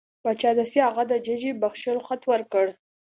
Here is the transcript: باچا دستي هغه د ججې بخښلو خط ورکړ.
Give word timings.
باچا 0.23 0.51
دستي 0.57 0.79
هغه 0.87 1.03
د 1.07 1.13
ججې 1.25 1.51
بخښلو 1.61 2.05
خط 2.07 2.21
ورکړ. 2.31 2.65